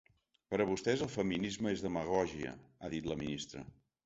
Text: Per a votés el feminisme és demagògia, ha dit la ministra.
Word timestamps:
Per 0.53 0.59
a 0.63 0.65
votés 0.69 1.03
el 1.07 1.11
feminisme 1.15 1.75
és 1.75 1.83
demagògia, 1.89 2.55
ha 2.89 2.93
dit 2.97 3.13
la 3.13 3.19
ministra. 3.23 3.65